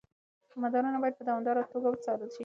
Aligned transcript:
مدارونه 0.61 0.97
باید 1.01 1.17
په 1.19 1.23
دوامداره 1.27 1.69
توګه 1.73 1.87
وڅارل 1.89 2.29
شي. 2.35 2.39